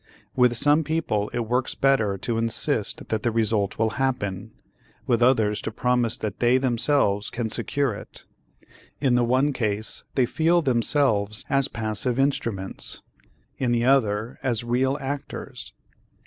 [0.35, 4.49] With some people, it works better to insist that the result will happen,
[5.05, 8.25] with others to promise that they themselves can secure it;
[8.99, 13.03] in the one case they feel themselves as passive instruments,
[13.59, 15.71] in the other as real actors.